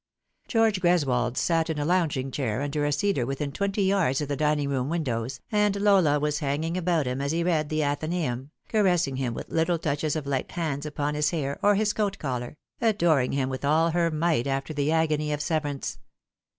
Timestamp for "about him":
6.75-7.21